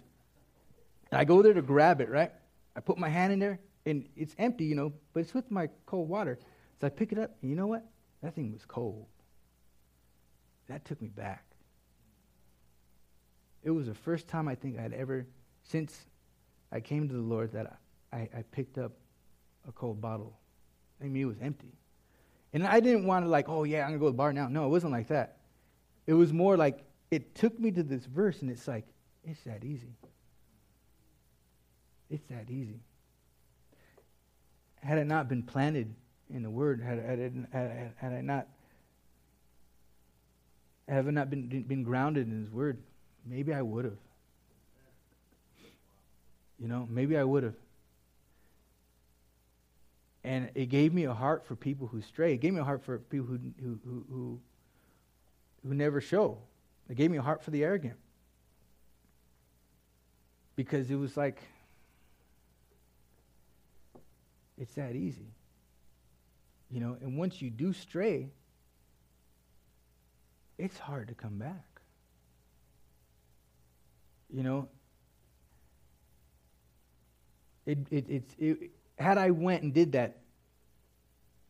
[1.11, 2.31] And I go there to grab it, right?
[2.75, 5.69] I put my hand in there and it's empty, you know, but it's with my
[5.85, 6.39] cold water.
[6.79, 7.85] So I pick it up, and you know what?
[8.21, 9.05] That thing was cold.
[10.67, 11.45] That took me back.
[13.63, 15.25] It was the first time I think I'd ever,
[15.63, 16.05] since
[16.71, 17.77] I came to the Lord, that
[18.11, 18.91] I, I picked up
[19.67, 20.37] a cold bottle.
[21.01, 21.73] I mean, it was empty.
[22.53, 24.33] And I didn't want to, like, oh, yeah, I'm going to go to the bar
[24.33, 24.47] now.
[24.47, 25.37] No, it wasn't like that.
[26.07, 28.85] It was more like it took me to this verse, and it's like,
[29.23, 29.95] it's that easy.
[32.09, 32.79] It's that easy.
[34.85, 35.93] Had it not been planted
[36.33, 38.47] in the Word, had, had, had, had I not
[40.87, 42.77] have not been, been grounded in His Word,
[43.25, 43.97] maybe I would have.
[46.59, 47.55] You know, maybe I would have.
[50.23, 52.33] And it gave me a heart for people who stray.
[52.33, 53.79] It gave me a heart for people who, who,
[54.09, 54.39] who,
[55.67, 56.37] who never show.
[56.89, 57.95] It gave me a heart for the arrogant.
[60.55, 61.41] Because it was like,
[64.57, 65.27] it's that easy.
[66.71, 68.29] You know, and once you do stray,
[70.57, 71.63] it's hard to come back.
[74.33, 74.67] You know,
[77.65, 80.17] it, it, it's, it, had I went and did that,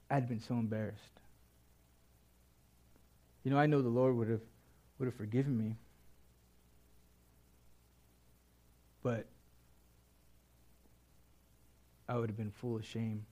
[0.10, 1.01] I'd been so embarrassed.
[3.43, 4.41] You know, I know the Lord would have
[4.97, 5.76] would have forgiven me.
[9.03, 9.28] But
[12.08, 13.26] I would have been full of shame.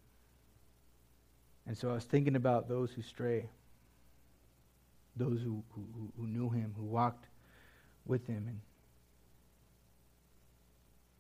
[1.66, 3.50] And so I was thinking about those who stray,
[5.16, 7.28] those who, who, who knew him, who walked
[8.06, 8.60] with him, and,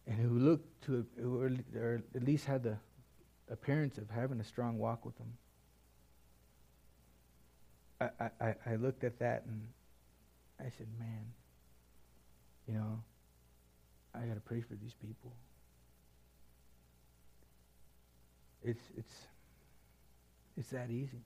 [0.07, 2.77] and who looked to, or, at least had the
[3.49, 5.33] appearance of having a strong walk with him.
[8.01, 9.67] I, I, I looked at that and
[10.59, 11.25] I said, man,
[12.67, 13.01] you know,
[14.13, 15.31] I got to pray for these people.
[18.63, 19.13] It's, it's,
[20.57, 21.21] it's that easy.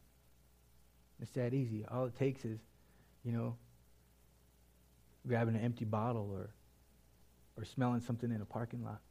[1.21, 1.85] It's that easy.
[1.89, 2.59] All it takes is,
[3.23, 3.55] you know,
[5.27, 6.49] grabbing an empty bottle or,
[7.57, 9.01] or smelling something in a parking lot.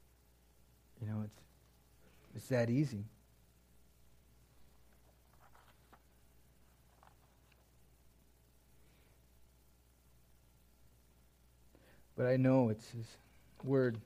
[1.00, 1.40] You know, it's,
[2.34, 3.04] it's that easy.
[12.16, 13.06] But I know it's His
[13.62, 13.98] word.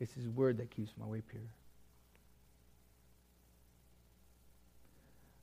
[0.00, 1.42] It's His word that keeps my way pure.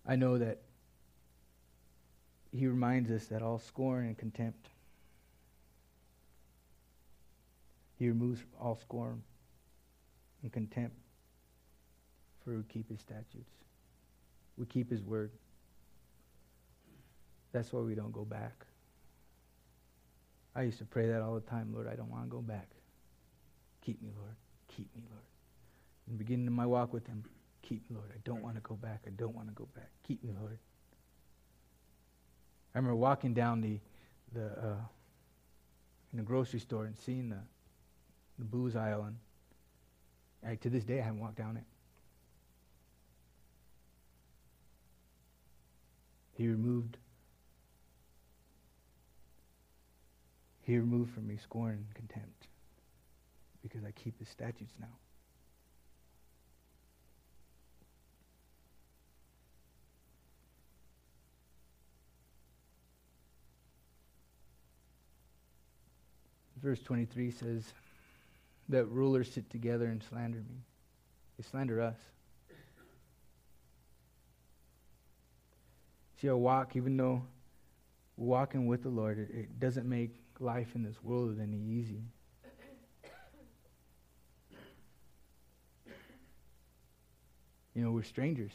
[0.07, 0.61] I know that
[2.51, 4.69] He reminds us that all scorn and contempt,
[7.97, 9.23] He removes all scorn
[10.41, 10.95] and contempt
[12.43, 13.51] for we keep His statutes.
[14.57, 15.31] We keep His word.
[17.51, 18.65] That's why we don't go back.
[20.55, 22.69] I used to pray that all the time, Lord, I don't want to go back.
[23.81, 24.35] Keep me, Lord.
[24.75, 25.23] Keep me, Lord.
[26.07, 27.23] In the beginning of my walk with him,
[27.61, 28.11] keep me, Lord.
[28.13, 29.03] I don't want to go back.
[29.07, 29.89] I don't want to go back.
[30.07, 30.57] Keep me, Lord.
[32.73, 33.79] I remember walking down the,
[34.33, 34.75] the uh,
[36.11, 37.39] in the grocery store and seeing the,
[38.37, 39.15] the booze aisle, and
[40.45, 41.63] I, to this day I haven't walked down it.
[46.33, 46.97] He removed
[50.63, 52.47] He removed from me scorn and contempt
[53.67, 54.85] because I keep his statutes now.
[66.61, 67.73] Verse 23 says
[68.69, 70.61] that rulers sit together and slander me.
[71.35, 71.97] They slander us.
[76.21, 77.23] See, I walk, even though
[78.15, 82.03] walking with the Lord, it, it doesn't make life in this world any easy.
[87.75, 88.53] You know, we're strangers.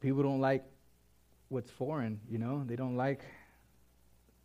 [0.00, 0.64] People don't like
[1.48, 3.20] what's foreign, you know, they don't like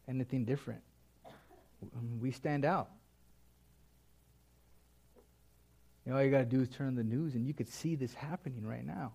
[0.08, 0.82] anything different.
[1.26, 2.90] Um, we stand out.
[6.06, 7.70] You know, all you got to do is turn on the news, and you could
[7.70, 9.14] see this happening right now.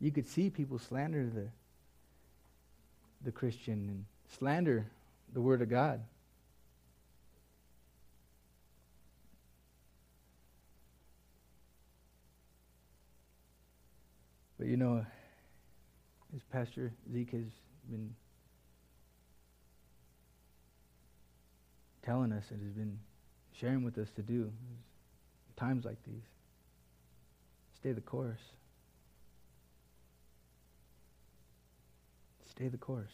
[0.00, 1.48] You could see people slander the,
[3.24, 4.04] the Christian and
[4.38, 4.86] slander
[5.32, 6.02] the Word of God.
[14.62, 15.04] But you know,
[16.32, 17.50] as Pastor Zeke has
[17.90, 18.14] been
[22.04, 22.96] telling us and has been
[23.58, 24.52] sharing with us to do,
[25.56, 26.22] times like these,
[27.74, 28.38] stay the course.
[32.48, 33.10] Stay the course.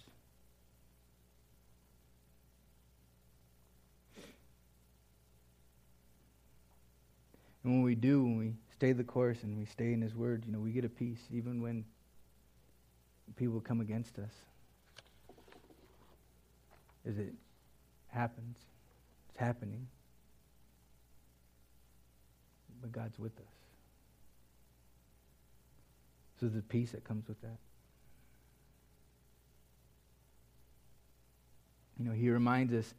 [7.64, 10.44] And when we do, when we stay the course and we stay in His Word,
[10.46, 11.84] you know, we get a peace even when
[13.34, 14.30] people come against us.
[17.04, 17.34] As it
[18.06, 18.56] happens,
[19.28, 19.88] it's happening.
[22.80, 23.54] But God's with us.
[26.38, 27.58] So the peace that comes with that.
[31.98, 32.94] You know, He reminds us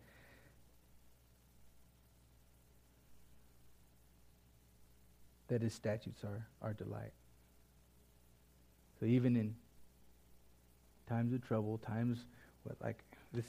[5.50, 7.12] that his statutes are our delight.
[9.00, 9.56] So even in
[11.08, 12.26] times of trouble, times
[12.64, 13.46] what like this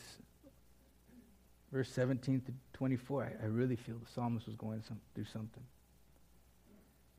[1.73, 5.63] verse 17 to 24, I, I really feel the psalmist was going some, through something.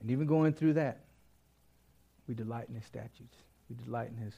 [0.02, 1.06] And even going through that,
[2.28, 3.36] we delight in his statutes.
[3.70, 4.34] We delight in his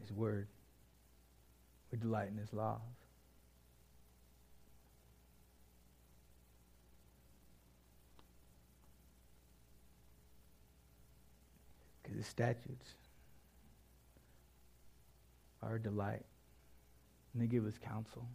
[0.00, 0.48] his word.
[1.92, 2.80] We delight in his laws.
[12.16, 12.88] The statutes
[15.62, 16.24] are a delight,
[17.32, 18.26] and they give us counsel.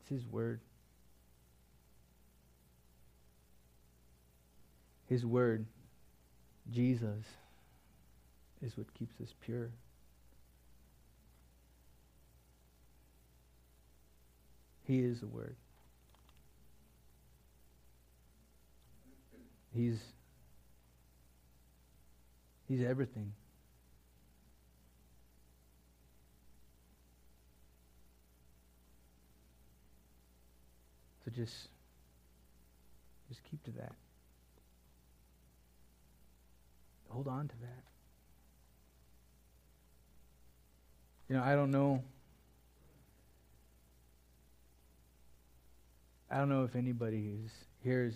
[0.00, 0.60] It's His Word.
[5.08, 5.66] His Word,
[6.72, 7.24] Jesus,
[8.62, 9.70] is what keeps us pure.
[14.86, 15.56] He is the Word.
[19.72, 19.98] He's
[22.70, 23.32] He's everything.
[31.24, 31.66] So just
[33.28, 33.90] just keep to that.
[37.08, 37.82] Hold on to that.
[41.28, 42.04] You know, I don't know
[46.30, 47.50] I don't know if anybody who's
[47.82, 48.14] here is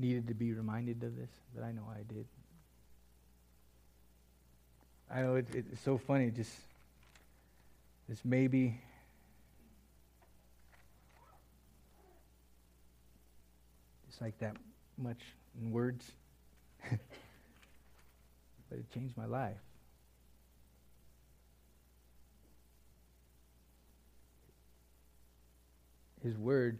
[0.00, 2.26] needed to be reminded of this, but I know I did.
[5.12, 6.52] I know it, it's so funny, just
[8.08, 8.80] this maybe.
[14.08, 14.56] It's like that
[14.98, 15.20] much
[15.60, 16.10] in words,
[16.90, 16.98] but
[18.78, 19.56] it changed my life.
[26.22, 26.78] His word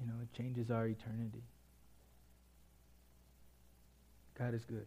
[0.00, 1.42] you know, it changes our eternity.
[4.38, 4.86] God is good.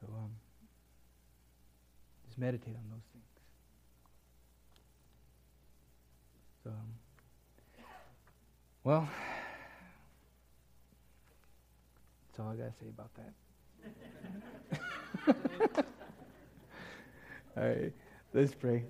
[0.00, 0.30] So um,
[2.26, 3.24] just meditate on those things.
[6.64, 6.94] So, um,
[8.84, 9.08] well,
[12.26, 13.32] that's all I got to say about that.
[17.56, 17.92] all right.
[18.34, 18.84] Let's pray.